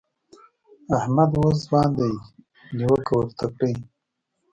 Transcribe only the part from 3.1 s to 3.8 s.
ورته کړئ.